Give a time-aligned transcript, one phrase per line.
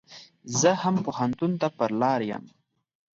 [0.59, 2.43] زه هم پو هنتون ته پر لار يم.